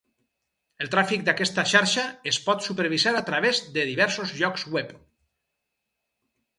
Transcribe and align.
El 0.85 0.87
tràfic 0.95 1.25
d'aquesta 1.27 1.65
xarxa 1.73 2.07
es 2.33 2.41
pot 2.47 2.67
supervisar 2.71 3.15
a 3.21 3.23
través 3.31 3.63
de 3.79 3.87
diversos 3.93 4.35
llocs 4.43 4.69
web. 4.79 4.99